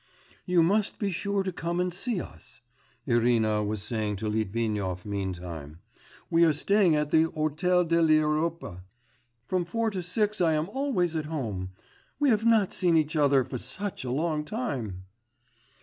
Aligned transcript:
'You 0.47 0.63
must 0.63 0.97
be 0.97 1.11
sure 1.11 1.43
to 1.43 1.51
come 1.51 1.79
and 1.79 1.93
see 1.93 2.19
us,' 2.19 2.61
Irina 3.05 3.63
was 3.63 3.83
saying 3.83 4.15
to 4.15 4.29
Litvinov 4.29 5.05
meantime; 5.05 5.77
'we 6.31 6.43
are 6.43 6.53
staying 6.53 6.95
at 6.95 7.11
the 7.11 7.25
Hôtel 7.25 7.87
de 7.87 8.01
l'Europe. 8.01 8.79
From 9.45 9.63
four 9.63 9.91
to 9.91 10.01
six 10.01 10.41
I 10.41 10.53
am 10.53 10.69
always 10.69 11.15
at 11.15 11.25
home. 11.25 11.73
We 12.17 12.29
have 12.29 12.45
not 12.47 12.73
seen 12.73 12.97
each 12.97 13.15
other 13.15 13.43
for 13.43 13.59
such 13.59 14.03
a 14.03 14.09
long 14.09 14.43
time. 14.43 15.03